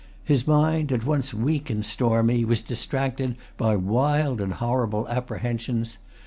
His 0.23 0.47
mind, 0.47 0.91
at 0.91 1.05
once 1.05 1.31
weak 1.31 1.69
and 1.69 1.85
stormy, 1.85 2.43
was 2.43 2.63
distracted 2.63 3.35
by 3.55 3.75
wild 3.75 4.41
and 4.41 4.53
horrible 4.53 5.07
apprehensions. 5.09 5.99